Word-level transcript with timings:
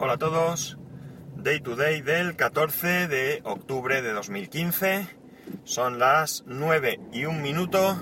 Hola 0.00 0.12
a 0.12 0.18
todos, 0.18 0.78
Day 1.34 1.58
to 1.58 1.74
Day 1.74 2.02
del 2.02 2.36
14 2.36 3.08
de 3.08 3.40
octubre 3.42 4.00
de 4.00 4.12
2015, 4.12 5.08
son 5.64 5.98
las 5.98 6.44
9 6.46 7.00
y 7.12 7.24
1 7.24 7.40
minuto 7.40 7.96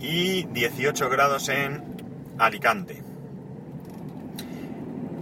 y 0.00 0.44
18 0.44 1.10
grados 1.10 1.50
en 1.50 1.84
Alicante. 2.38 3.02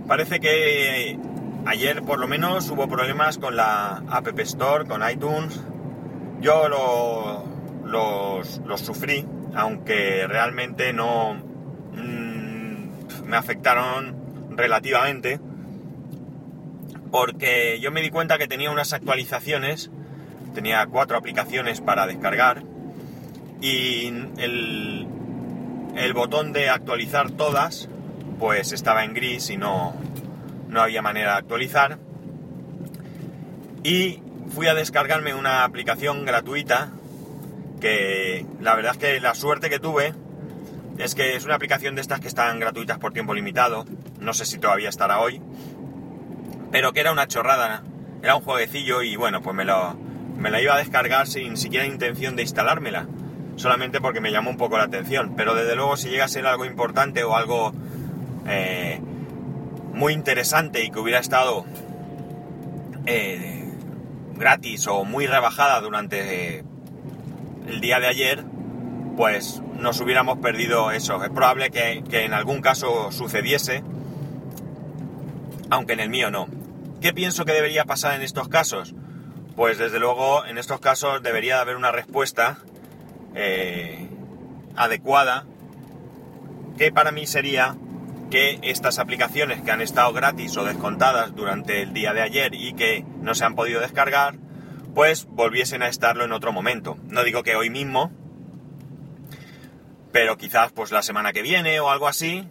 Parece 0.06 0.38
que 0.38 1.18
ayer 1.66 2.02
por 2.02 2.20
lo 2.20 2.28
menos 2.28 2.70
hubo 2.70 2.86
problemas 2.86 3.38
con 3.38 3.56
la 3.56 4.04
App 4.08 4.38
Store, 4.38 4.84
con 4.84 5.02
iTunes. 5.10 5.60
Yo 6.40 6.68
lo, 6.68 7.44
los, 7.84 8.58
los 8.64 8.80
sufrí, 8.82 9.26
aunque 9.56 10.28
realmente 10.28 10.92
no 10.92 11.34
mmm, 11.34 13.24
me 13.24 13.36
afectaron 13.36 14.54
relativamente 14.56 15.40
porque 17.12 17.78
yo 17.78 17.92
me 17.92 18.00
di 18.00 18.08
cuenta 18.08 18.38
que 18.38 18.48
tenía 18.48 18.70
unas 18.70 18.94
actualizaciones, 18.94 19.90
tenía 20.54 20.84
cuatro 20.86 21.18
aplicaciones 21.18 21.82
para 21.82 22.06
descargar 22.06 22.62
y 23.60 24.06
el, 24.38 25.06
botón 26.14 26.52
de 26.52 26.70
actualizar 26.70 27.30
todas 27.30 27.88
pues 28.38 28.72
estaba 28.72 29.04
en 29.04 29.12
gris 29.12 29.50
y 29.50 29.58
no, 29.58 29.94
no 30.68 30.80
había 30.80 31.02
manera 31.02 31.32
de 31.32 31.38
actualizar. 31.38 31.98
Y 33.84 34.20
fui 34.48 34.66
a 34.66 34.74
descargarme 34.74 35.34
una 35.34 35.64
aplicación 35.64 36.24
gratuita 36.24 36.92
que 37.80 38.46
la 38.60 38.74
verdad 38.74 38.92
es 38.92 38.98
que 38.98 39.20
la 39.20 39.34
suerte 39.34 39.68
que 39.68 39.78
tuve 39.78 40.14
es 40.98 41.14
que 41.14 41.36
es 41.36 41.44
una 41.44 41.56
aplicación 41.56 41.94
de 41.94 42.00
estas 42.00 42.20
que 42.20 42.28
están 42.28 42.58
gratuitas 42.58 42.98
por 42.98 43.12
tiempo 43.12 43.34
limitado. 43.34 43.84
No 44.18 44.32
sé 44.32 44.46
si 44.46 44.58
todavía 44.58 44.88
estará 44.88 45.20
hoy 45.20 45.40
pero 46.72 46.92
que 46.92 47.00
era 47.00 47.12
una 47.12 47.28
chorrada, 47.28 47.82
era 48.22 48.34
un 48.34 48.42
jueguecillo 48.42 49.02
y 49.02 49.14
bueno, 49.14 49.42
pues 49.42 49.54
me, 49.54 49.64
lo, 49.64 49.94
me 50.38 50.50
la 50.50 50.60
iba 50.60 50.74
a 50.74 50.78
descargar 50.78 51.28
sin 51.28 51.56
siquiera 51.58 51.86
intención 51.86 52.34
de 52.34 52.42
instalármela, 52.42 53.06
solamente 53.56 54.00
porque 54.00 54.20
me 54.20 54.32
llamó 54.32 54.50
un 54.50 54.56
poco 54.56 54.78
la 54.78 54.84
atención, 54.84 55.34
pero 55.36 55.54
desde 55.54 55.76
luego 55.76 55.96
si 55.98 56.08
llega 56.08 56.24
a 56.24 56.28
ser 56.28 56.46
algo 56.46 56.64
importante 56.64 57.22
o 57.24 57.36
algo 57.36 57.72
eh, 58.48 59.00
muy 59.92 60.14
interesante 60.14 60.82
y 60.82 60.90
que 60.90 60.98
hubiera 60.98 61.20
estado 61.20 61.66
eh, 63.04 63.70
gratis 64.36 64.86
o 64.86 65.04
muy 65.04 65.26
rebajada 65.26 65.78
durante 65.82 66.64
el 67.68 67.80
día 67.82 68.00
de 68.00 68.06
ayer, 68.06 68.44
pues 69.18 69.60
nos 69.78 70.00
hubiéramos 70.00 70.38
perdido 70.38 70.90
eso. 70.90 71.22
Es 71.22 71.30
probable 71.30 71.70
que, 71.70 72.02
que 72.08 72.24
en 72.24 72.32
algún 72.32 72.62
caso 72.62 73.12
sucediese, 73.12 73.84
aunque 75.68 75.92
en 75.92 76.00
el 76.00 76.08
mío 76.08 76.30
no. 76.30 76.61
¿Qué 77.02 77.12
pienso 77.12 77.44
que 77.44 77.52
debería 77.52 77.84
pasar 77.84 78.14
en 78.14 78.22
estos 78.22 78.48
casos? 78.48 78.94
Pues 79.56 79.76
desde 79.76 79.98
luego 79.98 80.46
en 80.46 80.56
estos 80.56 80.78
casos 80.78 81.20
debería 81.20 81.60
haber 81.60 81.74
una 81.74 81.90
respuesta 81.90 82.58
eh, 83.34 84.06
adecuada 84.76 85.44
que 86.78 86.92
para 86.92 87.10
mí 87.10 87.26
sería 87.26 87.76
que 88.30 88.60
estas 88.62 89.00
aplicaciones 89.00 89.62
que 89.62 89.72
han 89.72 89.80
estado 89.80 90.12
gratis 90.12 90.56
o 90.56 90.64
descontadas 90.64 91.34
durante 91.34 91.82
el 91.82 91.92
día 91.92 92.12
de 92.12 92.22
ayer 92.22 92.54
y 92.54 92.72
que 92.74 93.04
no 93.20 93.34
se 93.34 93.44
han 93.44 93.56
podido 93.56 93.80
descargar, 93.80 94.36
pues 94.94 95.26
volviesen 95.26 95.82
a 95.82 95.88
estarlo 95.88 96.24
en 96.24 96.30
otro 96.30 96.52
momento. 96.52 96.98
No 97.08 97.24
digo 97.24 97.42
que 97.42 97.56
hoy 97.56 97.68
mismo, 97.68 98.12
pero 100.12 100.36
quizás 100.36 100.70
pues 100.70 100.92
la 100.92 101.02
semana 101.02 101.32
que 101.32 101.42
viene 101.42 101.80
o 101.80 101.90
algo 101.90 102.06
así, 102.06 102.46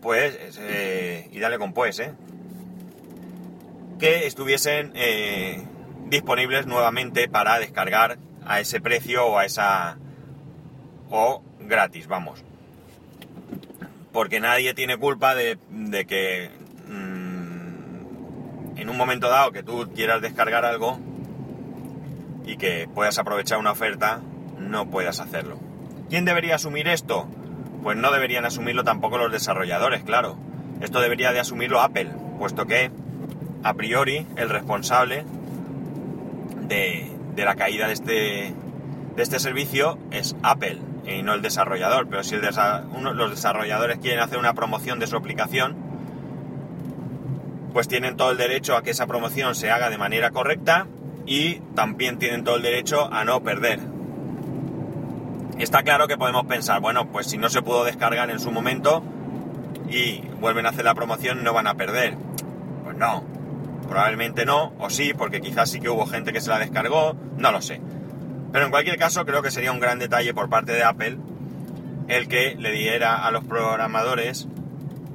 pues, 0.00 0.58
eh, 0.60 1.28
y 1.30 1.38
dale 1.40 1.58
con 1.58 1.74
pues, 1.74 1.98
¿eh? 1.98 2.14
Que 4.02 4.26
estuviesen 4.26 4.90
eh, 4.96 5.62
disponibles 6.06 6.66
nuevamente 6.66 7.28
para 7.28 7.60
descargar 7.60 8.18
a 8.44 8.58
ese 8.58 8.80
precio 8.80 9.24
o 9.26 9.38
a 9.38 9.44
esa 9.44 9.96
o 11.08 11.40
gratis, 11.60 12.08
vamos. 12.08 12.42
Porque 14.12 14.40
nadie 14.40 14.74
tiene 14.74 14.96
culpa 14.96 15.36
de, 15.36 15.56
de 15.70 16.04
que 16.04 16.50
mmm, 16.88 18.76
en 18.76 18.90
un 18.90 18.96
momento 18.96 19.28
dado 19.28 19.52
que 19.52 19.62
tú 19.62 19.88
quieras 19.94 20.20
descargar 20.20 20.64
algo 20.64 20.98
y 22.44 22.56
que 22.56 22.88
puedas 22.92 23.20
aprovechar 23.20 23.58
una 23.58 23.70
oferta, 23.70 24.20
no 24.58 24.90
puedas 24.90 25.20
hacerlo. 25.20 25.60
¿Quién 26.10 26.24
debería 26.24 26.56
asumir 26.56 26.88
esto? 26.88 27.28
Pues 27.84 27.96
no 27.96 28.10
deberían 28.10 28.44
asumirlo 28.46 28.82
tampoco 28.82 29.16
los 29.16 29.30
desarrolladores, 29.30 30.02
claro. 30.02 30.36
Esto 30.80 31.00
debería 31.00 31.30
de 31.30 31.38
asumirlo 31.38 31.80
Apple, 31.80 32.10
puesto 32.40 32.66
que 32.66 32.90
a 33.62 33.74
priori 33.74 34.26
el 34.36 34.48
responsable 34.48 35.24
de, 36.68 37.10
la 37.36 37.54
caída 37.54 37.86
de 37.86 37.92
este, 37.92 38.54
de 39.16 39.22
este 39.22 39.38
servicio 39.38 39.98
es 40.10 40.36
Apple 40.42 40.78
y 41.06 41.22
no 41.22 41.34
el 41.34 41.42
desarrollador. 41.42 42.08
Pero 42.08 42.22
si 42.24 42.36
los 42.36 43.30
desarrolladores 43.30 43.98
quieren 43.98 44.20
hacer 44.20 44.38
una 44.38 44.54
promoción 44.54 44.98
de 44.98 45.06
su 45.06 45.16
aplicación, 45.16 45.76
pues 47.72 47.88
tienen 47.88 48.16
todo 48.16 48.30
el 48.30 48.36
derecho 48.36 48.76
a 48.76 48.82
que 48.82 48.90
esa 48.90 49.06
promoción 49.06 49.54
se 49.54 49.70
haga 49.70 49.90
de 49.90 49.98
manera 49.98 50.30
correcta 50.30 50.86
y 51.26 51.54
también 51.74 52.18
tienen 52.18 52.44
todo 52.44 52.56
el 52.56 52.62
derecho 52.62 53.12
a 53.12 53.24
no 53.24 53.42
perder. 53.42 53.80
Está 55.58 55.82
claro 55.82 56.08
que 56.08 56.16
podemos 56.16 56.44
pensar, 56.46 56.80
bueno, 56.80 57.08
pues 57.08 57.28
si 57.28 57.38
no 57.38 57.48
se 57.48 57.62
pudo 57.62 57.84
descargar 57.84 58.30
en 58.30 58.40
su 58.40 58.50
momento 58.50 59.02
y 59.88 60.20
vuelven 60.40 60.66
a 60.66 60.70
hacer 60.70 60.84
la 60.84 60.94
promoción, 60.94 61.44
no 61.44 61.52
van 61.52 61.66
a 61.66 61.74
perder. 61.74 62.16
Pues 62.84 62.96
no, 62.96 63.22
Probablemente 63.92 64.46
no, 64.46 64.72
o 64.78 64.88
sí, 64.88 65.12
porque 65.12 65.42
quizás 65.42 65.70
sí 65.70 65.78
que 65.78 65.90
hubo 65.90 66.06
gente 66.06 66.32
que 66.32 66.40
se 66.40 66.48
la 66.48 66.58
descargó, 66.58 67.14
no 67.36 67.52
lo 67.52 67.60
sé. 67.60 67.78
Pero 68.50 68.64
en 68.64 68.70
cualquier 68.70 68.96
caso 68.96 69.26
creo 69.26 69.42
que 69.42 69.50
sería 69.50 69.70
un 69.70 69.80
gran 69.80 69.98
detalle 69.98 70.32
por 70.32 70.48
parte 70.48 70.72
de 70.72 70.82
Apple 70.82 71.18
el 72.08 72.26
que 72.26 72.54
le 72.54 72.72
diera 72.72 73.26
a 73.26 73.30
los 73.30 73.44
programadores 73.44 74.48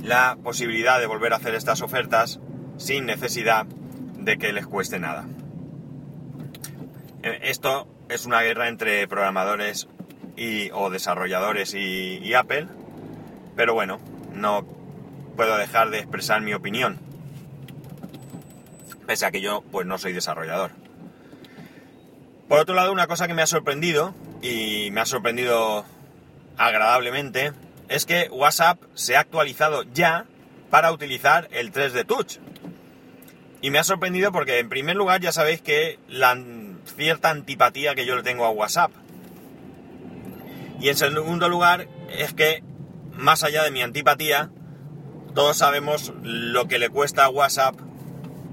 la 0.03 0.37
posibilidad 0.43 0.99
de 0.99 1.07
volver 1.07 1.33
a 1.33 1.37
hacer 1.37 1.55
estas 1.55 1.81
ofertas 1.81 2.39
sin 2.77 3.07
necesidad 3.07 3.65
de 3.65 4.37
que 4.37 4.53
les 4.53 4.67
cueste 4.67 4.99
nada. 4.99 5.25
Eh, 7.23 7.39
esto 7.45 7.87
es 8.09 8.27
una 8.27 8.43
guerra 8.43 8.67
entre 8.67 9.07
programadores 9.07 9.87
y, 10.35 10.69
o 10.69 10.91
desarrolladores 10.91 11.73
y, 11.73 12.19
y 12.19 12.35
Apple, 12.35 12.67
pero 13.55 13.73
bueno, 13.73 13.99
no 14.35 14.67
puedo 15.35 15.57
dejar 15.57 15.89
de 15.89 15.97
expresar 15.97 16.41
mi 16.41 16.53
opinión 16.53 17.06
pese 19.07 19.25
a 19.25 19.31
que 19.31 19.41
yo 19.41 19.63
pues 19.71 19.87
no 19.87 19.97
soy 19.97 20.13
desarrollador. 20.13 20.71
Por 22.47 22.59
otro 22.59 22.75
lado, 22.75 22.91
una 22.91 23.07
cosa 23.07 23.27
que 23.27 23.33
me 23.33 23.41
ha 23.41 23.47
sorprendido, 23.47 24.13
y 24.41 24.89
me 24.91 25.01
ha 25.01 25.05
sorprendido 25.05 25.85
agradablemente, 26.57 27.53
es 27.89 28.05
que 28.05 28.29
WhatsApp 28.29 28.79
se 28.93 29.15
ha 29.15 29.21
actualizado 29.21 29.83
ya 29.83 30.25
para 30.69 30.91
utilizar 30.91 31.47
el 31.51 31.71
3D 31.71 32.05
Touch. 32.05 32.37
Y 33.61 33.71
me 33.71 33.79
ha 33.79 33.83
sorprendido 33.83 34.31
porque 34.31 34.59
en 34.59 34.69
primer 34.69 34.95
lugar 34.95 35.19
ya 35.19 35.31
sabéis 35.31 35.61
que 35.61 35.99
la 36.07 36.37
cierta 36.85 37.31
antipatía 37.31 37.95
que 37.95 38.05
yo 38.05 38.15
le 38.15 38.23
tengo 38.23 38.45
a 38.45 38.51
WhatsApp. 38.51 38.91
Y 40.79 40.89
en 40.89 40.95
segundo 40.95 41.49
lugar 41.49 41.87
es 42.09 42.33
que, 42.33 42.63
más 43.13 43.43
allá 43.43 43.63
de 43.63 43.71
mi 43.71 43.81
antipatía, 43.81 44.51
todos 45.33 45.57
sabemos 45.57 46.13
lo 46.21 46.67
que 46.67 46.77
le 46.77 46.89
cuesta 46.89 47.25
a 47.25 47.29
WhatsApp 47.29 47.75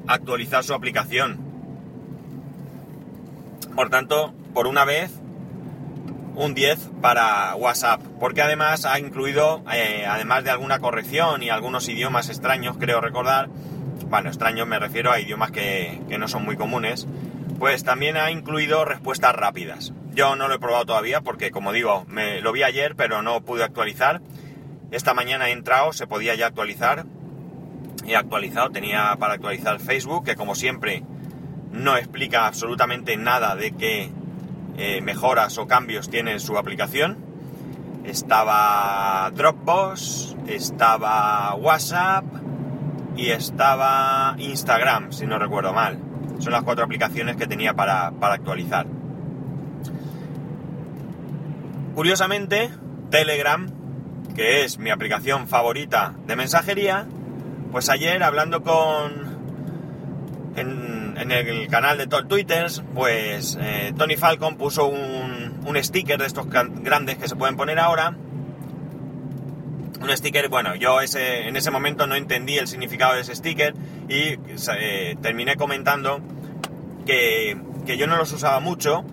actualizar 0.07 0.65
su 0.65 0.75
aplicación. 0.75 1.39
Por 3.75 3.91
tanto, 3.91 4.33
por 4.53 4.67
una 4.67 4.85
vez, 4.85 5.11
un 6.37 6.55
10 6.55 6.91
para 7.01 7.55
WhatsApp, 7.57 8.01
porque 8.21 8.43
además 8.43 8.85
ha 8.85 8.99
incluido, 8.99 9.65
eh, 9.73 10.05
además 10.09 10.45
de 10.45 10.51
alguna 10.51 10.79
corrección 10.79 11.43
y 11.43 11.51
algunos 11.51 11.89
idiomas 11.89 12.29
extraños, 12.29 12.77
creo 12.79 13.01
recordar, 13.01 13.49
bueno, 14.09 14.29
extraños 14.29 14.67
me 14.67 14.79
refiero 14.79 15.11
a 15.11 15.21
idiomas 15.21 15.51
que, 15.51 16.01
que 16.09 16.19
no 16.19 16.29
son 16.29 16.45
muy 16.45 16.57
comunes, 16.57 17.07
pues 17.59 17.85
también 17.85 18.17
ha 18.17 18.31
incluido 18.31 18.85
respuestas 18.85 19.35
rápidas. 19.35 19.93
Yo 20.13 20.37
no 20.37 20.49
lo 20.49 20.55
he 20.55 20.59
probado 20.59 20.87
todavía 20.87 21.21
porque, 21.21 21.51
como 21.51 21.73
digo, 21.73 22.05
me 22.09 22.41
lo 22.41 22.53
vi 22.53 22.63
ayer, 22.63 22.95
pero 22.95 23.23
no 23.23 23.41
pude 23.43 23.65
actualizar. 23.65 24.21
Esta 24.91 25.15
mañana 25.15 25.49
he 25.49 25.53
entrado, 25.53 25.93
se 25.93 26.07
podía 26.07 26.35
ya 26.37 26.47
actualizar, 26.47 27.05
he 28.07 28.17
actualizado, 28.17 28.71
tenía 28.71 29.17
para 29.19 29.35
actualizar 29.35 29.81
Facebook, 29.81 30.25
que 30.25 30.37
como 30.37 30.55
siempre 30.55 31.03
no 31.73 31.97
explica 31.97 32.47
absolutamente 32.47 33.17
nada 33.17 33.57
de 33.57 33.73
qué 33.73 34.11
eh, 34.77 35.01
mejoras 35.01 35.59
o 35.59 35.67
cambios 35.67 36.09
tiene 36.09 36.39
su 36.39 36.57
aplicación. 36.57 37.19
Estaba 38.05 39.31
Dropbox, 39.35 40.37
estaba 40.47 41.55
WhatsApp 41.55 42.25
y 43.17 43.31
estaba 43.31 44.35
Instagram, 44.39 45.13
si 45.13 45.27
no 45.27 45.39
recuerdo 45.39 45.73
mal. 45.73 45.99
Son 46.39 46.53
las 46.53 46.63
cuatro 46.63 46.85
aplicaciones 46.85 47.37
que 47.37 47.47
tenía 47.47 47.75
para, 47.75 48.11
para 48.13 48.35
actualizar. 48.35 48.87
Curiosamente, 51.95 52.71
Telegram, 53.11 53.71
que 54.35 54.65
es 54.65 54.79
mi 54.79 54.91
aplicación 54.91 55.47
favorita 55.47 56.15
de 56.27 56.35
mensajería, 56.35 57.07
Pues 57.75 57.89
ayer 57.89 58.23
hablando 58.23 58.63
con... 58.63 59.35
En, 60.55 61.33
el 61.33 61.67
canal 61.67 61.99
de 61.99 62.07
Twitter, 62.07 62.67
pues 62.95 63.59
eh, 63.61 63.93
Tony 63.99 64.15
Falcon 64.15 64.57
puso 64.57 64.87
un, 64.87 65.61
un 65.67 65.83
sticker 65.83 66.17
de 66.21 66.27
estos 66.27 66.47
grandes 66.49 67.19
que 67.19 67.27
se 67.27 67.35
pueden 67.35 67.57
poner 67.57 67.81
ahora. 67.81 68.15
Un 70.01 70.09
sticker, 70.11 70.49
bueno, 70.49 70.77
yo 70.77 71.01
ese, 71.01 71.49
en 71.49 71.57
ese 71.57 71.73
momento 71.73 72.07
no 72.07 72.15
entendí 72.15 72.59
el 72.59 72.69
significado 72.69 73.15
de 73.15 73.23
ese 73.23 73.35
sticker 73.35 73.75
y 74.09 74.39
eh, 74.79 75.17
terminé 75.21 75.57
comentando 75.57 76.21
que, 77.05 77.61
que 77.87 77.97
yo 77.97 78.07
no 78.07 78.17
los 78.17 78.33
usaba 78.33 78.61
mucho 78.61 79.05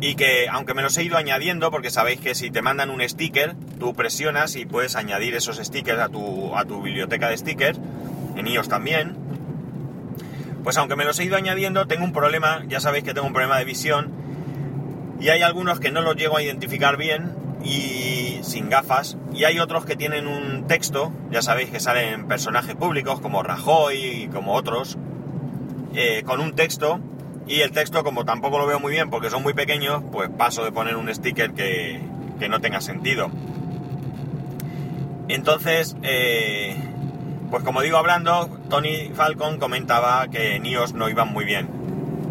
y 0.00 0.16
que 0.16 0.48
aunque 0.48 0.74
me 0.74 0.82
los 0.82 0.96
he 0.98 1.04
ido 1.04 1.16
añadiendo, 1.16 1.70
porque 1.70 1.90
sabéis 1.90 2.20
que 2.20 2.34
si 2.34 2.50
te 2.50 2.62
mandan 2.62 2.90
un 2.90 3.00
sticker, 3.08 3.54
tú 3.78 3.94
presionas 3.94 4.56
y 4.56 4.66
puedes 4.66 4.96
añadir 4.96 5.34
esos 5.34 5.56
stickers 5.58 6.00
a 6.00 6.08
tu, 6.08 6.54
a 6.56 6.64
tu 6.64 6.82
biblioteca 6.82 7.28
de 7.28 7.38
stickers, 7.38 7.78
en 8.36 8.46
iOS 8.46 8.68
también, 8.68 9.16
pues 10.62 10.76
aunque 10.78 10.96
me 10.96 11.04
los 11.04 11.18
he 11.18 11.24
ido 11.24 11.36
añadiendo, 11.36 11.86
tengo 11.86 12.04
un 12.04 12.12
problema, 12.12 12.64
ya 12.66 12.80
sabéis 12.80 13.04
que 13.04 13.14
tengo 13.14 13.26
un 13.26 13.32
problema 13.32 13.58
de 13.58 13.64
visión, 13.64 14.12
y 15.20 15.28
hay 15.28 15.42
algunos 15.42 15.80
que 15.80 15.90
no 15.90 16.02
los 16.02 16.16
llego 16.16 16.36
a 16.36 16.42
identificar 16.42 16.96
bien 16.96 17.32
y 17.62 18.40
sin 18.42 18.68
gafas, 18.68 19.16
y 19.32 19.44
hay 19.44 19.58
otros 19.58 19.84
que 19.84 19.96
tienen 19.96 20.26
un 20.26 20.66
texto, 20.66 21.12
ya 21.30 21.40
sabéis 21.40 21.70
que 21.70 21.80
salen 21.80 22.26
personajes 22.26 22.74
públicos 22.74 23.20
como 23.20 23.42
Rajoy 23.42 23.96
y 23.96 24.28
como 24.28 24.54
otros, 24.54 24.98
eh, 25.94 26.22
con 26.24 26.40
un 26.40 26.54
texto 26.54 27.00
y 27.46 27.60
el 27.60 27.72
texto, 27.72 28.02
como 28.04 28.24
tampoco 28.24 28.58
lo 28.58 28.66
veo 28.66 28.80
muy 28.80 28.92
bien 28.92 29.10
porque 29.10 29.30
son 29.30 29.42
muy 29.42 29.52
pequeños, 29.52 30.02
pues 30.10 30.30
paso 30.30 30.64
de 30.64 30.72
poner 30.72 30.96
un 30.96 31.12
sticker 31.14 31.52
que, 31.52 32.00
no 32.48 32.60
tenga 32.60 32.82
sentido. 32.82 33.30
Entonces, 35.28 35.96
eh, 36.02 36.76
pues 37.50 37.64
como 37.64 37.80
digo 37.80 37.96
hablando, 37.96 38.50
Tony 38.68 39.10
Falcon 39.14 39.58
comentaba 39.58 40.28
que 40.28 40.56
en 40.56 40.66
iOS 40.66 40.92
no 40.92 41.08
iban 41.08 41.32
muy 41.32 41.46
bien. 41.46 41.68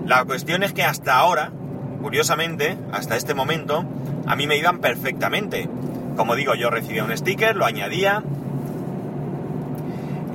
La 0.05 0.23
cuestión 0.25 0.61
es 0.61 0.71
que 0.73 0.83
hasta 0.83 1.17
ahora, 1.17 1.51
curiosamente, 1.99 2.77
hasta 2.91 3.15
este 3.15 3.33
momento, 3.33 3.85
a 4.27 4.35
mí 4.35 4.45
me 4.45 4.57
iban 4.57 4.79
perfectamente. 4.79 5.67
Como 6.15 6.35
digo, 6.35 6.53
yo 6.53 6.69
recibía 6.69 7.03
un 7.03 7.17
sticker, 7.17 7.55
lo 7.55 7.65
añadía, 7.65 8.21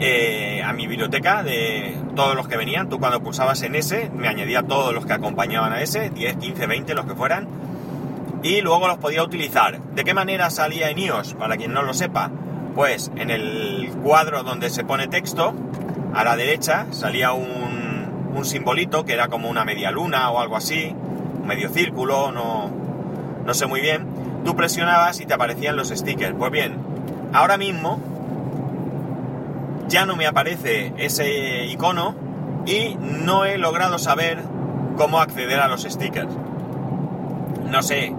eh, 0.01 0.63
a 0.65 0.73
mi 0.73 0.87
biblioteca 0.87 1.43
de 1.43 1.95
todos 2.19 2.35
los 2.35 2.49
que 2.49 2.57
venían. 2.57 2.89
Tú 2.89 2.99
cuando 2.99 3.23
pulsabas 3.23 3.63
en 3.63 3.77
ese, 3.77 4.11
me 4.13 4.27
añadía 4.27 4.65
todos 4.65 4.93
los 4.93 5.07
que 5.07 5.13
acompañaban 5.13 5.73
a 5.73 5.83
ese, 5.83 6.11
10, 6.11 6.39
15, 6.39 6.67
20, 6.67 6.95
los 6.95 7.07
que 7.07 7.15
fueran. 7.15 7.47
Y 8.43 8.61
luego 8.61 8.89
los 8.89 8.99
podía 8.99 9.23
utilizar. 9.23 9.81
¿De 9.95 10.03
qué 10.03 10.15
manera 10.15 10.51
salía 10.51 10.91
en 10.91 10.99
iOS? 10.99 11.35
Para 11.35 11.57
quien 11.57 11.73
no 11.73 11.83
lo 11.83 11.95
sepa, 11.95 12.33
pues 12.75 13.13
en 13.15 13.31
el 13.31 13.93
cuadro 14.03 14.43
donde 14.43 14.69
se 14.69 14.83
pone 14.83 15.07
texto, 15.07 15.55
a 16.13 16.25
la 16.25 16.35
derecha 16.35 16.87
salía 16.91 17.31
un, 17.31 18.33
un 18.35 18.45
simbolito 18.45 19.05
que 19.05 19.13
era 19.13 19.29
como 19.29 19.49
una 19.49 19.65
media 19.65 19.93
luna 19.93 20.29
o 20.33 20.41
algo 20.41 20.57
así, 20.57 20.93
medio 21.47 21.69
círculo, 21.69 22.33
no, 22.33 22.69
no 23.47 23.55
sé 23.55 23.67
muy 23.67 23.81
bien. 23.81 24.09
Tú 24.45 24.57
presionabas 24.57 25.21
y 25.21 25.27
te 25.27 25.35
aparecían 25.35 25.77
los 25.77 25.91
stickers. 25.91 26.35
Pues 26.37 26.51
bien, 26.51 26.79
ahora 27.33 27.57
mismo 27.59 28.01
ya 29.89 30.05
no 30.05 30.17
me 30.17 30.27
aparece 30.27 30.93
ese 30.99 31.67
icono 31.67 32.15
y 32.67 32.97
no 33.01 33.45
he 33.45 33.59
logrado 33.59 33.99
saber 33.99 34.43
cómo 34.97 35.21
acceder 35.21 35.61
a 35.61 35.69
los 35.69 35.83
stickers. 35.83 36.33
No 37.71 37.83
sé 37.83 38.15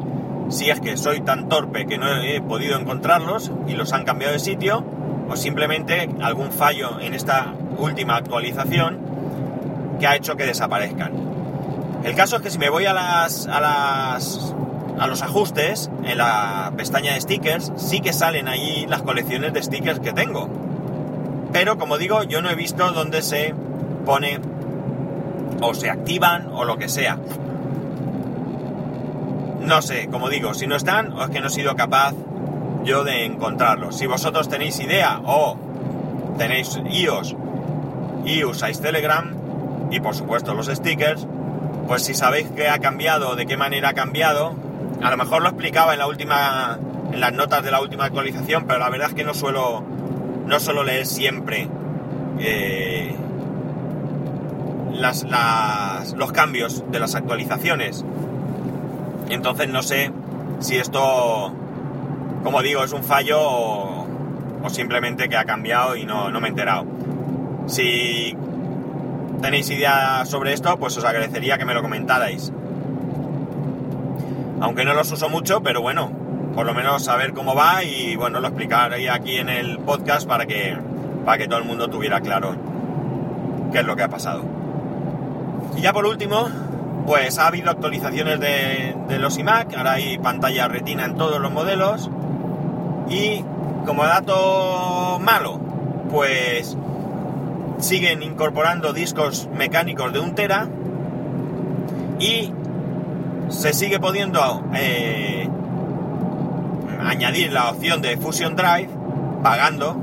si 0.49 0.69
es 0.69 0.81
que 0.81 0.97
soy 0.97 1.21
tan 1.21 1.47
torpe 1.47 1.85
que 1.85 1.97
no 1.97 2.21
he 2.21 2.41
podido 2.41 2.77
encontrarlos 2.77 3.51
y 3.67 3.73
los 3.73 3.93
han 3.93 4.03
cambiado 4.03 4.33
de 4.33 4.39
sitio 4.39 4.83
o 5.29 5.35
simplemente 5.35 6.09
algún 6.21 6.51
fallo 6.51 6.99
en 6.99 7.13
esta 7.13 7.53
última 7.77 8.15
actualización 8.15 8.97
que 9.99 10.07
ha 10.07 10.15
hecho 10.15 10.35
que 10.35 10.45
desaparezcan. 10.45 11.11
El 12.03 12.15
caso 12.15 12.37
es 12.37 12.41
que 12.41 12.49
si 12.49 12.57
me 12.57 12.69
voy 12.69 12.85
a 12.85 12.93
las 12.93 13.47
a 13.47 15.07
los 15.07 15.21
ajustes 15.21 15.89
en 16.03 16.17
la 16.17 16.73
pestaña 16.75 17.13
de 17.13 17.21
stickers 17.21 17.71
sí 17.77 18.01
que 18.01 18.11
salen 18.11 18.47
ahí 18.47 18.85
las 18.87 19.01
colecciones 19.01 19.53
de 19.53 19.61
stickers 19.61 19.99
que 19.99 20.11
tengo 20.11 20.68
pero 21.51 21.77
como 21.77 21.97
digo, 21.97 22.23
yo 22.23 22.41
no 22.41 22.49
he 22.49 22.55
visto 22.55 22.91
dónde 22.91 23.21
se 23.21 23.53
pone 24.05 24.39
o 25.61 25.73
se 25.73 25.89
activan 25.89 26.47
o 26.53 26.63
lo 26.63 26.77
que 26.77 26.89
sea. 26.89 27.17
No 29.61 29.81
sé, 29.81 30.07
como 30.07 30.29
digo, 30.29 30.53
si 30.53 30.67
no 30.67 30.75
están 30.75 31.13
o 31.13 31.23
es 31.23 31.29
que 31.29 31.41
no 31.41 31.47
he 31.47 31.51
sido 31.51 31.75
capaz 31.75 32.13
yo 32.83 33.03
de 33.03 33.25
encontrarlos. 33.25 33.97
Si 33.97 34.07
vosotros 34.07 34.49
tenéis 34.49 34.79
idea 34.79 35.21
o 35.25 35.57
tenéis 36.37 36.79
iOS 36.89 37.35
y 38.25 38.43
usáis 38.43 38.79
Telegram 38.79 39.35
y 39.91 39.99
por 39.99 40.15
supuesto 40.15 40.53
los 40.53 40.67
stickers, 40.67 41.27
pues 41.87 42.03
si 42.03 42.13
sabéis 42.13 42.47
qué 42.55 42.69
ha 42.69 42.79
cambiado, 42.79 43.35
de 43.35 43.45
qué 43.45 43.57
manera 43.57 43.89
ha 43.89 43.93
cambiado, 43.93 44.55
a 45.01 45.09
lo 45.09 45.17
mejor 45.17 45.41
lo 45.41 45.49
explicaba 45.49 45.93
en 45.93 45.99
la 45.99 46.07
última 46.07 46.79
en 47.11 47.19
las 47.19 47.33
notas 47.33 47.63
de 47.63 47.71
la 47.71 47.81
última 47.81 48.05
actualización, 48.05 48.65
pero 48.67 48.79
la 48.79 48.89
verdad 48.89 49.09
es 49.09 49.15
que 49.15 49.23
no 49.23 49.33
suelo 49.33 49.83
no 50.49 50.59
solo 50.59 50.83
leer 50.83 51.05
siempre 51.05 51.67
eh, 52.39 53.15
los 56.15 56.31
cambios 56.33 56.83
de 56.91 56.99
las 56.99 57.13
actualizaciones. 57.13 58.03
Entonces 59.29 59.69
no 59.69 59.83
sé 59.83 60.11
si 60.59 60.77
esto, 60.77 61.53
como 62.43 62.61
digo, 62.63 62.83
es 62.83 62.93
un 62.93 63.03
fallo 63.03 63.37
o, 63.39 64.07
simplemente 64.69 65.29
que 65.29 65.37
ha 65.37 65.45
cambiado 65.45 65.95
y 65.95 66.05
no, 66.05 66.31
no 66.31 66.41
me 66.41 66.47
he 66.47 66.49
enterado. 66.49 66.85
Si 67.67 68.35
tenéis 69.41 69.69
idea 69.69 70.25
sobre 70.25 70.53
esto, 70.53 70.77
pues 70.77 70.97
os 70.97 71.05
agradecería 71.05 71.59
que 71.59 71.65
me 71.65 71.75
lo 71.75 71.83
comentarais. 71.83 72.51
Aunque 74.61 74.83
no 74.83 74.95
los 74.95 75.11
uso 75.11 75.29
mucho, 75.29 75.61
pero 75.61 75.81
bueno, 75.81 76.11
por 76.59 76.65
lo 76.65 76.73
menos 76.73 77.05
saber 77.05 77.31
cómo 77.31 77.55
va 77.55 77.85
y 77.85 78.17
bueno, 78.17 78.41
lo 78.41 78.47
explicaré 78.49 79.09
aquí 79.09 79.37
en 79.37 79.47
el 79.47 79.79
podcast 79.79 80.27
para 80.27 80.45
que, 80.45 80.75
para 81.23 81.37
que 81.37 81.47
todo 81.47 81.59
el 81.59 81.63
mundo 81.63 81.89
tuviera 81.89 82.19
claro 82.19 82.53
qué 83.71 83.79
es 83.79 83.85
lo 83.85 83.95
que 83.95 84.03
ha 84.03 84.09
pasado. 84.09 84.43
Y 85.77 85.79
ya 85.79 85.93
por 85.93 86.05
último, 86.05 86.49
pues 87.07 87.39
ha 87.39 87.47
habido 87.47 87.71
actualizaciones 87.71 88.41
de, 88.41 88.93
los 89.19 89.37
iMac, 89.37 89.73
ahora 89.77 89.93
hay 89.93 90.17
pantalla 90.17 90.67
retina 90.67 91.05
en 91.05 91.15
todos 91.15 91.39
los 91.39 91.49
modelos 91.49 92.09
y 93.07 93.41
como 93.85 94.03
dato 94.03 95.17
malo, 95.21 95.61
pues 96.11 96.75
siguen 97.77 98.21
incorporando 98.21 98.91
discos 98.91 99.47
mecánicos 99.55 100.11
de 100.11 100.19
un 100.19 100.35
tera 100.35 100.67
y 102.19 102.51
se 103.47 103.71
sigue 103.71 104.01
pudiendo 104.01 104.65
eh, 104.75 105.47
añadir 107.09 107.51
la 107.51 107.69
opción 107.69 108.01
de 108.01 108.17
Fusion 108.17 108.55
Drive 108.55 108.89
pagando, 109.43 109.95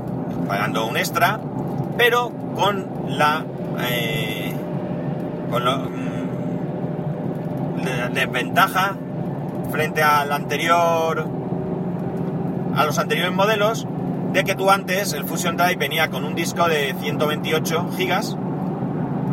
pagando 0.47 0.85
un 0.85 0.97
extra, 0.97 1.39
pero 1.97 2.31
con 2.55 2.85
la, 3.07 3.45
eh, 3.81 4.53
con 5.49 5.63
mm, 5.63 5.67
la 7.85 8.09
desventaja 8.09 8.95
frente 9.71 10.03
al 10.03 10.31
anterior, 10.31 11.27
a 12.75 12.85
los 12.85 12.99
anteriores 12.99 13.33
modelos, 13.33 13.87
de 14.33 14.43
que 14.43 14.55
tú 14.55 14.69
antes 14.69 15.13
el 15.13 15.23
Fusion 15.23 15.55
Drive 15.55 15.77
venía 15.77 16.09
con 16.09 16.25
un 16.25 16.35
disco 16.35 16.67
de 16.67 16.93
128 16.99 17.91
gigas 17.97 18.35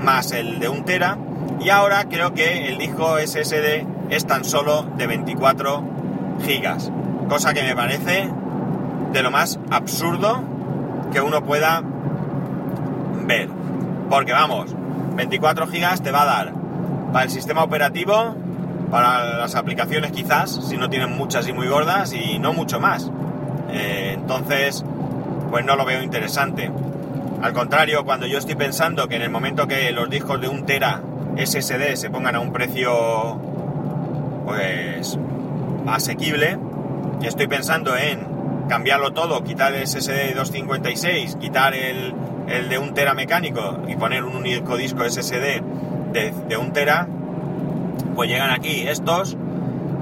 más 0.03 0.33
el 0.33 0.61
de 0.61 0.69
1 0.69 0.85
tera 0.85 1.19
y 1.61 1.71
ahora 1.71 2.05
creo 2.05 2.35
que 2.35 2.69
el 2.69 2.79
disco 2.79 3.17
SSD 3.19 3.87
es 4.11 4.27
tan 4.27 4.45
solo 4.45 4.85
de 4.97 5.07
24 5.07 5.83
gigas 6.45 6.91
cosa 7.29 7.55
que 7.55 7.63
me 7.63 7.75
parece 7.75 8.31
de 9.13 9.23
lo 9.23 9.31
más 9.31 9.59
absurdo 9.71 10.43
que 11.13 11.21
uno 11.21 11.45
pueda 11.45 11.83
ver. 13.27 13.49
Porque 14.11 14.33
vamos, 14.33 14.75
24 15.17 15.67
gigas 15.69 16.03
te 16.03 16.11
va 16.11 16.23
a 16.23 16.27
dar 16.27 16.53
para 17.13 17.25
el 17.25 17.31
sistema 17.31 17.63
operativo, 17.63 18.35
para 18.91 19.39
las 19.39 19.55
aplicaciones 19.55 20.13
quizás, 20.13 20.51
si 20.69 20.77
no 20.77 20.91
tienen 20.91 21.17
muchas 21.17 21.49
y 21.49 21.53
muy 21.53 21.69
gordas, 21.69 22.13
y 22.13 22.39
no 22.39 22.53
mucho 22.53 22.81
más. 22.81 23.11
Eh, 23.71 24.13
entonces, 24.15 24.85
pues 25.51 25.65
no 25.65 25.77
lo 25.77 25.85
veo 25.85 26.03
interesante. 26.03 26.71
Al 27.43 27.53
contrario, 27.53 28.05
cuando 28.05 28.27
yo 28.27 28.39
estoy 28.39 28.55
pensando 28.55 29.07
que 29.09 29.17
en 29.17 29.23
el 29.23 29.31
momento 29.31 29.69
que 29.69 29.93
los 29.93 30.09
discos 30.11 30.41
de 30.41 30.49
un 30.49 30.65
tera 30.65 31.03
SSD 31.37 31.97
se 31.97 32.11
pongan 32.11 32.37
a 32.37 32.41
un 32.41 32.53
precio 32.53 33.39
pues 34.45 35.19
asequible, 35.87 36.59
estoy 37.23 37.47
pensando 37.47 37.97
en 37.97 38.35
cambiarlo 38.69 39.13
todo, 39.13 39.43
quitar 39.45 39.75
el 39.75 39.87
SSD 39.87 40.35
256, 40.35 41.37
quitar 41.37 41.75
el, 41.75 42.15
de 42.69 42.79
un 42.79 42.95
tera 42.95 43.15
mecánico 43.15 43.83
y 43.89 43.97
poner 43.97 44.25
un 44.25 44.37
único 44.37 44.77
disco 44.77 45.09
SSD 45.09 45.63
de, 46.13 46.35
de 46.49 46.57
un 46.57 46.73
tera, 46.73 47.09
pues 48.15 48.29
llegan 48.29 48.51
aquí 48.51 48.87
estos 48.87 49.37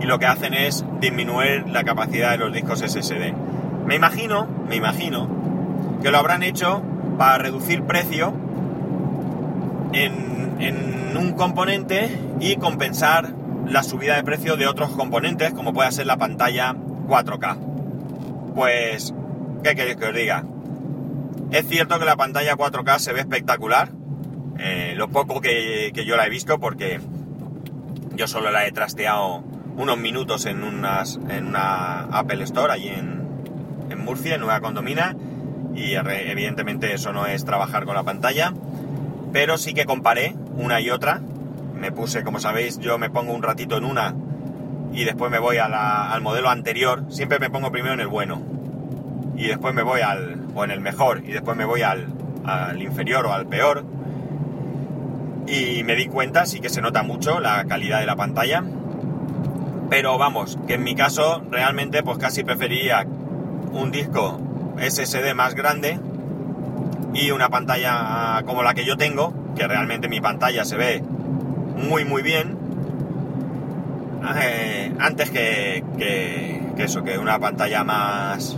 y 0.01 0.07
lo 0.07 0.19
que 0.19 0.27
hacen 0.27 0.55
es 0.55 0.85
disminuir 1.01 1.69
la 1.69 1.85
capacidad 1.85 2.33
de 2.33 2.39
los 2.39 2.53
discos 2.53 2.81
SSD. 2.81 3.33
Me 3.87 3.95
imagino, 3.95 4.47
me 4.69 4.77
imagino 4.77 5.29
que 6.03 6.11
lo 6.11 6.19
habrán 6.19 6.43
hecho 6.43 6.83
para 7.19 7.39
reducir 7.39 7.83
precio 7.85 8.33
en, 9.93 10.57
en 10.61 11.17
un 11.17 11.33
componente 11.33 12.19
y 12.41 12.57
compensar 12.57 13.33
la 13.67 13.83
subida 13.83 14.17
de 14.17 14.25
precio 14.25 14.57
de 14.57 14.67
otros 14.67 14.91
componentes, 14.91 15.53
como 15.55 15.73
puede 15.73 15.93
ser 15.93 16.07
la 16.07 16.17
pantalla 16.17 16.75
4K. 17.07 18.55
Pues, 18.55 19.15
¿qué 19.63 19.75
queréis 19.75 19.97
que 19.97 20.07
os 20.07 20.15
diga? 20.15 20.45
Es 21.51 21.67
cierto 21.69 21.99
que 21.99 22.05
la 22.05 22.17
pantalla 22.17 22.57
4K 22.57 22.99
se 22.99 23.13
ve 23.13 23.21
espectacular, 23.21 23.91
eh, 24.59 24.95
lo 24.97 25.09
poco 25.09 25.41
que, 25.41 25.93
yo 26.07 26.17
la 26.17 26.27
he 26.27 26.31
visto, 26.31 26.59
porque 26.59 27.01
yo 28.15 28.27
solo 28.27 28.51
la 28.51 28.67
he 28.67 28.73
trasteado 28.73 29.43
unos 29.77 29.99
minutos 29.99 30.47
en, 30.47 30.63
unas, 30.63 31.19
en 31.29 31.47
una 31.47 32.05
Apple 32.05 32.43
Store 32.45 32.73
allí 32.73 32.89
en, 32.89 33.23
en 33.91 34.05
Murcia, 34.05 34.35
en 34.35 34.41
Nueva 34.41 34.61
Condomina, 34.61 35.17
y 35.75 35.95
evidentemente 35.95 36.93
eso 36.93 37.13
no 37.13 37.27
es 37.27 37.45
trabajar 37.45 37.85
con 37.85 37.95
la 37.95 38.03
pantalla, 38.03 38.53
pero 39.33 39.57
sí 39.59 39.75
que 39.75 39.85
comparé 39.85 40.35
una 40.57 40.81
y 40.81 40.91
otra. 40.91 41.21
Me 41.75 41.91
puse, 41.91 42.23
como 42.23 42.39
sabéis, 42.39 42.79
yo 42.79 42.99
me 42.99 43.11
pongo 43.11 43.33
un 43.33 43.43
ratito 43.43 43.77
en 43.77 43.85
una 43.85 44.15
y 44.93 45.05
después 45.05 45.31
me 45.31 45.39
voy 45.39 45.57
al 45.59 46.21
modelo 46.23 46.51
anterior. 46.51 47.05
Siempre 47.09 47.39
me 47.39 47.51
pongo 47.51 47.71
primero 47.71 47.95
en 47.95 48.01
el 48.01 48.09
bueno 48.09 48.43
y 49.37 49.47
después 49.47 49.75
me 49.75 49.83
voy 49.83 50.01
al, 50.03 50.47
o 50.55 50.65
en 50.65 50.71
el 50.71 50.81
mejor, 50.81 51.23
y 51.25 51.33
después 51.33 51.57
me 51.57 51.65
voy 51.65 51.83
al, 51.83 52.07
al 52.45 52.81
inferior 52.81 53.27
o 53.27 53.33
al 53.33 53.47
peor. 53.47 53.85
Y 55.47 55.83
me 55.85 55.97
di 55.97 56.07
cuenta, 56.07 56.47
sí 56.47 56.61
que 56.61 56.69
se 56.69 56.81
nota 56.81 57.03
mucho 57.03 57.41
la 57.41 57.65
calidad 57.65 58.01
de 58.01 58.07
la 58.07 58.17
pantalla. 58.17 58.63
Pero 59.91 60.17
vamos, 60.17 60.59
que 60.67 60.75
en 60.75 60.85
mi 60.85 60.95
caso 60.95 61.43
realmente 61.51 62.03
pues 62.03 62.19
casi 62.19 62.45
prefería 62.45 63.05
un 63.73 63.91
disco 63.91 64.41
SSD 64.79 65.35
más 65.35 65.55
grande 65.55 65.99
y 67.15 67.31
una 67.31 67.49
pantalla 67.49 68.43
como 68.47 68.63
la 68.63 68.75
que 68.75 68.85
yo 68.85 68.97
tengo, 68.97 69.35
que 69.57 69.67
realmente 69.67 70.09
mi 70.09 70.21
pantalla 70.21 70.65
se 70.65 70.77
ve 70.77 71.03
muy 71.77 72.05
muy 72.05 72.23
bien, 72.23 72.57
eh, 74.41 74.93
antes 74.99 75.31
que, 75.31 75.83
eso, 76.79 77.03
que 77.03 77.19
una 77.19 77.39
pantalla 77.39 77.85
más 77.85 78.57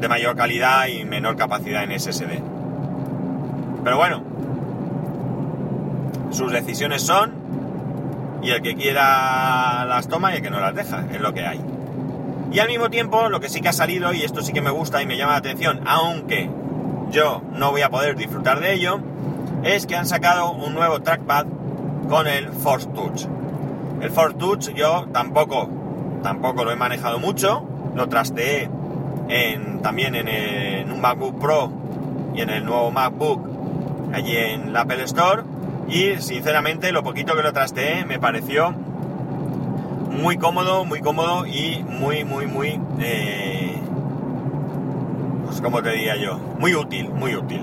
de 0.00 0.08
mayor 0.08 0.36
calidad 0.36 0.86
y 0.86 1.04
menor 1.04 1.36
capacidad 1.36 1.84
en 1.84 1.98
SSD. 1.98 2.40
Pero 3.82 3.96
bueno, 3.96 4.22
sus 6.30 6.50
decisiones 6.52 7.02
son 7.02 7.32
y 8.42 8.50
el 8.50 8.60
que 8.60 8.74
quiera 8.74 9.84
las 9.86 10.08
toma 10.08 10.32
y 10.32 10.36
el 10.36 10.42
que 10.42 10.50
no 10.50 10.60
las 10.60 10.74
deja, 10.74 11.04
es 11.12 11.20
lo 11.20 11.32
que 11.32 11.46
hay. 11.46 11.60
Y 12.52 12.58
al 12.60 12.68
mismo 12.68 12.90
tiempo, 12.90 13.28
lo 13.28 13.40
que 13.40 13.48
sí 13.48 13.60
que 13.60 13.68
ha 13.68 13.72
salido, 13.72 14.12
y 14.12 14.22
esto 14.22 14.42
sí 14.42 14.52
que 14.52 14.60
me 14.60 14.70
gusta 14.70 15.02
y 15.02 15.06
me 15.06 15.16
llama 15.16 15.32
la 15.32 15.38
atención, 15.38 15.80
aunque 15.86 16.48
yo 17.10 17.42
no 17.52 17.70
voy 17.70 17.82
a 17.82 17.90
poder 17.90 18.16
disfrutar 18.16 18.60
de 18.60 18.74
ello, 18.74 19.00
es 19.64 19.86
que 19.86 19.96
han 19.96 20.06
sacado 20.06 20.52
un 20.52 20.74
nuevo 20.74 21.00
trackpad 21.00 21.46
con 22.08 22.26
el 22.26 22.50
Force 22.50 22.86
Touch. 22.94 23.26
El 24.00 24.10
Force 24.10 24.36
Touch 24.36 24.74
yo 24.74 25.06
tampoco, 25.12 25.68
tampoco 26.22 26.64
lo 26.64 26.72
he 26.72 26.76
manejado 26.76 27.18
mucho, 27.18 27.66
lo 27.94 28.08
trasteé 28.08 28.68
en, 29.28 29.80
también 29.82 30.14
en, 30.14 30.90
un 30.90 31.00
MacBook 31.00 31.38
Pro 31.38 31.70
y 32.34 32.40
en 32.40 32.50
el 32.50 32.64
nuevo 32.64 32.90
MacBook 32.90 33.40
allí 34.12 34.36
en 34.36 34.72
la 34.72 34.82
Apple 34.82 35.02
Store 35.04 35.42
y 35.88 36.16
sinceramente 36.20 36.92
lo 36.92 37.02
poquito 37.02 37.34
que 37.34 37.42
lo 37.42 37.52
trasteé 37.52 38.04
me 38.04 38.18
pareció 38.18 38.74
muy 40.10 40.36
cómodo, 40.38 40.84
muy 40.84 41.00
cómodo 41.00 41.46
y 41.46 41.82
muy, 41.82 42.24
muy, 42.24 42.46
muy, 42.46 42.80
eh, 43.00 43.76
pues 45.44 45.60
como 45.60 45.82
te 45.82 45.90
diría 45.90 46.16
yo, 46.16 46.38
muy 46.58 46.74
útil, 46.74 47.10
muy 47.10 47.34
útil. 47.34 47.62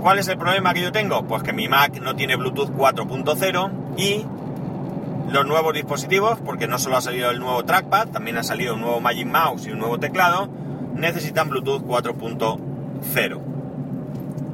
¿Cuál 0.00 0.18
es 0.18 0.28
el 0.28 0.36
problema 0.36 0.74
que 0.74 0.82
yo 0.82 0.92
tengo? 0.92 1.24
Pues 1.24 1.42
que 1.42 1.52
mi 1.52 1.66
Mac 1.66 2.00
no 2.00 2.14
tiene 2.14 2.36
Bluetooth 2.36 2.70
4.0 2.70 3.70
y 3.96 4.24
los 5.30 5.46
nuevos 5.46 5.74
dispositivos, 5.74 6.38
porque 6.44 6.66
no 6.66 6.78
solo 6.78 6.96
ha 6.96 7.00
salido 7.00 7.30
el 7.30 7.40
nuevo 7.40 7.64
trackpad, 7.64 8.08
también 8.08 8.36
ha 8.36 8.42
salido 8.42 8.74
un 8.74 8.80
nuevo 8.80 9.00
Magic 9.00 9.26
Mouse 9.26 9.66
y 9.66 9.70
un 9.70 9.78
nuevo 9.78 9.98
teclado, 9.98 10.48
necesitan 10.94 11.48
Bluetooth 11.48 11.82
4.0. 11.82 13.40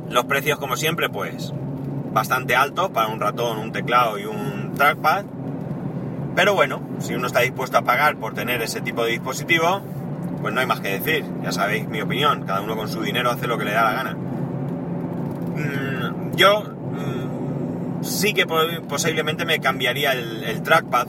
Los 0.08 0.24
precios, 0.24 0.58
como 0.58 0.76
siempre, 0.76 1.08
pues 1.08 1.52
bastante 2.12 2.56
altos 2.56 2.90
para 2.90 3.08
un 3.08 3.20
ratón, 3.20 3.58
un 3.58 3.72
teclado 3.72 4.18
y 4.18 4.24
un 4.24 4.72
trackpad. 4.74 5.24
Pero 6.34 6.54
bueno, 6.54 6.80
si 6.98 7.14
uno 7.14 7.26
está 7.26 7.40
dispuesto 7.40 7.78
a 7.78 7.82
pagar 7.82 8.16
por 8.16 8.34
tener 8.34 8.62
ese 8.62 8.80
tipo 8.80 9.04
de 9.04 9.12
dispositivo, 9.12 9.82
pues 10.40 10.54
no 10.54 10.60
hay 10.60 10.66
más 10.66 10.80
que 10.80 10.98
decir. 10.98 11.24
Ya 11.42 11.52
sabéis 11.52 11.88
mi 11.88 12.00
opinión, 12.00 12.44
cada 12.46 12.60
uno 12.60 12.76
con 12.76 12.88
su 12.88 13.02
dinero 13.02 13.30
hace 13.30 13.46
lo 13.46 13.58
que 13.58 13.64
le 13.64 13.72
da 13.72 13.84
la 13.84 13.92
gana. 13.92 14.16
Mm, 15.56 16.34
yo 16.36 16.79
sí 18.02 18.32
que 18.34 18.46
posiblemente 18.46 19.44
me 19.44 19.60
cambiaría 19.60 20.12
el, 20.12 20.62
trackpad. 20.62 21.06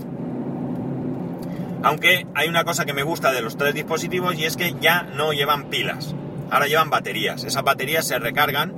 Aunque 1.83 2.27
hay 2.35 2.47
una 2.47 2.63
cosa 2.63 2.85
que 2.85 2.93
me 2.93 3.03
gusta 3.03 3.31
de 3.31 3.41
los 3.41 3.57
tres 3.57 3.73
dispositivos 3.73 4.35
y 4.35 4.45
es 4.45 4.55
que 4.55 4.75
ya 4.79 5.03
no 5.03 5.33
llevan 5.33 5.69
pilas. 5.69 6.13
Ahora 6.51 6.67
llevan 6.67 6.89
baterías. 6.89 7.43
Esas 7.43 7.63
baterías 7.63 8.07
se 8.07 8.19
recargan 8.19 8.73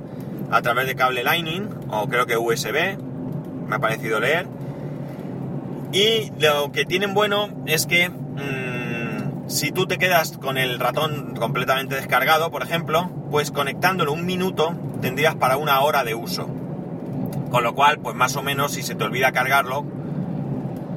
a 0.50 0.62
través 0.62 0.86
de 0.86 0.94
cable 0.94 1.22
Lightning 1.22 1.68
o 1.90 2.08
creo 2.08 2.26
que 2.26 2.36
USB. 2.36 2.96
Me 3.68 3.76
ha 3.76 3.78
parecido 3.78 4.20
leer. 4.20 4.46
Y 5.92 6.32
lo 6.40 6.72
que 6.72 6.84
tienen 6.84 7.14
bueno 7.14 7.48
es 7.66 7.86
que 7.86 8.08
mm, 8.08 9.48
si 9.48 9.70
tú 9.70 9.86
te 9.86 9.98
quedas 9.98 10.38
con 10.38 10.56
el 10.56 10.78
ratón 10.78 11.34
completamente 11.36 11.94
descargado, 11.94 12.50
por 12.50 12.62
ejemplo, 12.62 13.10
pues 13.30 13.50
conectándolo 13.50 14.12
un 14.12 14.24
minuto 14.24 14.74
tendrías 15.02 15.34
para 15.34 15.56
una 15.56 15.80
hora 15.80 16.04
de 16.04 16.14
uso. 16.14 16.48
Con 17.54 17.62
lo 17.62 17.72
cual, 17.72 18.00
pues 18.00 18.16
más 18.16 18.34
o 18.34 18.42
menos, 18.42 18.72
si 18.72 18.82
se 18.82 18.96
te 18.96 19.04
olvida 19.04 19.30
cargarlo, 19.30 19.84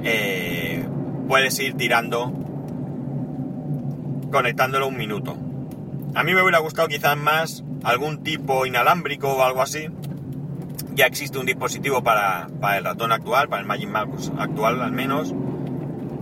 eh, 0.03 0.83
puedes 1.27 1.59
ir 1.59 1.77
tirando, 1.77 2.33
conectándolo 4.31 4.87
un 4.87 4.97
minuto. 4.97 5.37
A 6.15 6.23
mí 6.23 6.33
me 6.33 6.41
hubiera 6.41 6.57
gustado 6.57 6.87
quizás 6.87 7.15
más 7.15 7.63
algún 7.83 8.23
tipo 8.23 8.65
inalámbrico 8.65 9.33
o 9.33 9.43
algo 9.43 9.61
así. 9.61 9.87
Ya 10.95 11.05
existe 11.05 11.37
un 11.37 11.45
dispositivo 11.45 12.01
para, 12.01 12.47
para 12.59 12.79
el 12.79 12.85
ratón 12.85 13.11
actual, 13.11 13.49
para 13.49 13.61
el 13.61 13.67
Magic 13.67 13.89
Mouse 13.89 14.31
actual 14.39 14.81
al 14.81 14.93
menos, 14.93 15.35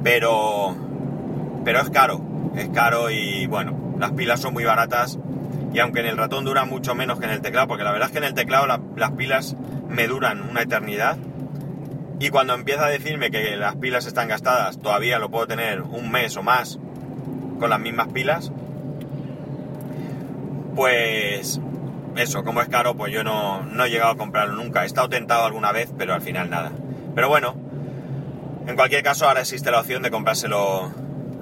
pero, 0.03 0.75
pero 1.63 1.79
es 1.79 1.89
caro, 1.91 2.19
es 2.57 2.67
caro 2.71 3.09
y 3.09 3.47
bueno, 3.47 3.95
las 3.97 4.11
pilas 4.11 4.41
son 4.41 4.53
muy 4.53 4.65
baratas 4.65 5.17
y 5.75 5.79
aunque 5.79 5.99
en 5.99 6.05
el 6.05 6.15
ratón 6.15 6.45
dura 6.45 6.63
mucho 6.63 6.95
menos 6.95 7.19
que 7.19 7.25
en 7.25 7.31
el 7.31 7.41
teclado, 7.41 7.67
porque 7.67 7.83
la 7.83 7.91
verdad 7.91 8.07
es 8.07 8.13
que 8.13 8.19
en 8.19 8.23
el 8.23 8.33
teclado 8.33 8.65
las 8.65 9.11
pilas 9.11 9.57
me 9.89 10.07
duran 10.07 10.41
una 10.49 10.61
eternidad. 10.61 11.17
Y 12.17 12.29
cuando 12.29 12.53
empieza 12.53 12.85
a 12.85 12.89
decirme 12.89 13.29
que 13.29 13.57
las 13.57 13.75
pilas 13.75 14.05
están 14.05 14.29
gastadas, 14.29 14.79
todavía 14.79 15.19
lo 15.19 15.29
puedo 15.29 15.47
tener 15.47 15.81
un 15.81 16.09
mes 16.09 16.37
o 16.37 16.43
más 16.43 16.79
con 17.59 17.69
las 17.69 17.79
mismas 17.81 18.07
pilas. 18.07 18.53
Pues 20.77 21.59
eso, 22.15 22.45
como 22.45 22.61
es 22.61 22.69
caro, 22.69 22.95
pues 22.95 23.11
yo 23.11 23.25
no, 23.25 23.61
he 23.83 23.89
llegado 23.89 24.13
a 24.13 24.17
comprarlo 24.17 24.55
nunca. 24.55 24.83
He 24.83 24.85
estado 24.85 25.09
tentado 25.09 25.43
alguna 25.43 25.73
vez, 25.73 25.91
pero 25.97 26.13
al 26.13 26.21
final 26.21 26.49
nada. 26.49 26.71
Pero 27.15 27.27
bueno, 27.27 27.53
en 28.65 28.77
cualquier 28.77 29.03
caso 29.03 29.27
ahora 29.27 29.41
existe 29.41 29.71
la 29.71 29.81
opción 29.81 30.03
de 30.03 30.09
comprárselo 30.09 30.89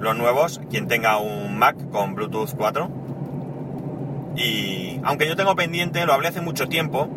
los 0.00 0.16
nuevos, 0.16 0.60
quien 0.70 0.88
tenga 0.88 1.18
un 1.18 1.56
Mac 1.56 1.76
con 1.92 2.16
Bluetooth 2.16 2.50
4 2.56 3.03
y 4.36 5.00
aunque 5.04 5.28
yo 5.28 5.36
tengo 5.36 5.54
pendiente, 5.54 6.04
lo 6.06 6.12
hablé 6.12 6.28
hace 6.28 6.40
mucho 6.40 6.68
tiempo, 6.68 7.08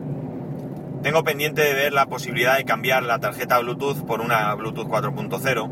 tengo 1.01 1.23
pendiente 1.23 1.61
de 1.61 1.73
ver 1.73 1.93
la 1.93 2.07
posibilidad 2.07 2.57
de 2.57 2.65
cambiar 2.65 3.03
la 3.03 3.19
tarjeta 3.19 3.59
Bluetooth 3.59 4.05
por 4.05 4.21
una 4.21 4.53
Bluetooth 4.55 4.87
4.0. 4.87 5.69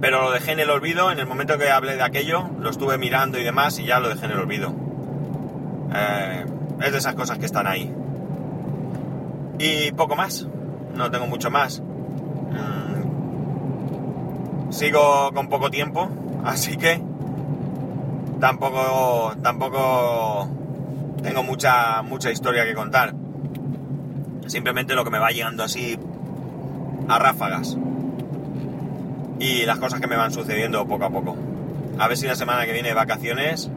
Pero 0.00 0.22
lo 0.22 0.30
dejé 0.30 0.52
en 0.52 0.60
el 0.60 0.70
olvido, 0.70 1.10
en 1.10 1.18
el 1.18 1.26
momento 1.26 1.56
que 1.58 1.70
hablé 1.70 1.96
de 1.96 2.02
aquello, 2.02 2.50
lo 2.58 2.70
estuve 2.70 2.98
mirando 2.98 3.38
y 3.38 3.44
demás 3.44 3.78
y 3.78 3.84
ya 3.84 3.98
lo 4.00 4.08
dejé 4.08 4.26
en 4.26 4.32
el 4.32 4.38
olvido. 4.38 4.74
Eh, 5.94 6.44
es 6.82 6.92
de 6.92 6.98
esas 6.98 7.14
cosas 7.14 7.38
que 7.38 7.46
están 7.46 7.66
ahí. 7.66 7.92
Y 9.58 9.92
poco 9.92 10.16
más, 10.16 10.46
no 10.94 11.10
tengo 11.10 11.26
mucho 11.26 11.50
más. 11.50 11.80
Mm, 11.80 13.00
sigo 14.70 15.32
con 15.32 15.48
poco 15.48 15.70
tiempo, 15.70 16.10
así 16.44 16.76
que 16.76 17.00
tampoco, 18.40 19.34
tampoco 19.42 20.48
tengo 21.22 21.42
mucha, 21.42 22.02
mucha 22.02 22.30
historia 22.30 22.64
que 22.64 22.74
contar. 22.74 23.14
Simplemente 24.46 24.94
lo 24.94 25.04
que 25.04 25.10
me 25.10 25.18
va 25.18 25.30
llegando 25.30 25.64
así 25.64 25.98
a 27.08 27.18
ráfagas. 27.18 27.76
Y 29.38 29.66
las 29.66 29.78
cosas 29.78 30.00
que 30.00 30.06
me 30.06 30.16
van 30.16 30.32
sucediendo 30.32 30.86
poco 30.86 31.04
a 31.04 31.10
poco. 31.10 31.36
A 31.98 32.08
ver 32.08 32.16
si 32.16 32.26
la 32.26 32.36
semana 32.36 32.64
que 32.66 32.72
viene 32.72 32.88
de 32.88 32.94
vacaciones 32.94 33.70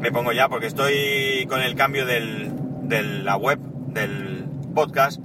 me 0.00 0.10
pongo 0.10 0.32
ya, 0.32 0.48
porque 0.48 0.66
estoy 0.66 1.46
con 1.48 1.60
el 1.60 1.74
cambio 1.74 2.06
del, 2.06 2.52
de 2.82 3.02
la 3.02 3.36
web, 3.36 3.58
del 3.58 4.46
podcast. 4.74 5.20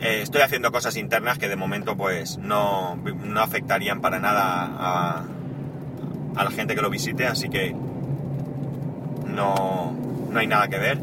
Eh, 0.00 0.22
estoy 0.22 0.40
haciendo 0.40 0.72
cosas 0.72 0.96
internas 0.96 1.38
que 1.38 1.48
de 1.48 1.56
momento 1.56 1.96
pues 1.96 2.38
no, 2.38 2.96
no 2.96 3.40
afectarían 3.40 4.00
para 4.00 4.18
nada 4.18 4.70
a, 4.78 5.24
a 6.36 6.44
la 6.44 6.50
gente 6.50 6.74
que 6.74 6.82
lo 6.82 6.90
visite, 6.90 7.26
así 7.26 7.48
que 7.48 7.74
no, 9.26 9.94
no 10.30 10.38
hay 10.38 10.46
nada 10.46 10.68
que 10.68 10.78
ver. 10.78 10.98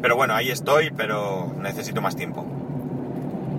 Pero 0.00 0.16
bueno, 0.16 0.34
ahí 0.34 0.50
estoy, 0.50 0.90
pero 0.90 1.54
necesito 1.60 2.00
más 2.00 2.16
tiempo. 2.16 2.46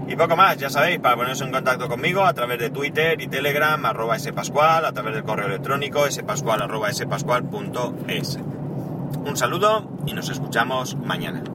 Y 0.08 0.16
poco 0.16 0.36
más, 0.36 0.58
ya 0.58 0.70
sabéis, 0.70 1.00
para 1.00 1.16
poneros 1.16 1.42
en 1.42 1.52
contacto 1.52 1.88
conmigo 1.88 2.26
a 2.26 2.34
través 2.34 2.60
de 2.60 2.70
Twitter 2.70 3.20
y 3.22 3.28
Telegram, 3.28 3.84
arroba 3.86 4.20
spascual, 4.20 4.86
a 4.86 4.92
través 4.92 5.14
del 5.14 5.24
correo 5.24 5.48
electrónico 5.48 6.10
spascual 6.12 6.62
arroba 6.62 6.92
spascual.es. 6.92 8.40
Un 9.26 9.38
saludo 9.38 9.90
y 10.06 10.14
nos 10.14 10.30
escuchamos 10.30 10.96
mañana. 10.96 11.44